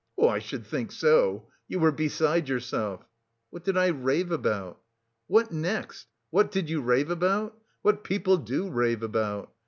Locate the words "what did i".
3.51-3.89